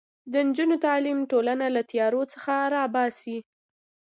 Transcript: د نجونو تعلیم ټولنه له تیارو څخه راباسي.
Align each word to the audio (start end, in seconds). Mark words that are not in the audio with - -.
د 0.31 0.33
نجونو 0.47 0.75
تعلیم 0.85 1.19
ټولنه 1.31 1.65
له 1.75 1.81
تیارو 1.91 2.21
څخه 2.33 2.53
راباسي. 2.75 3.37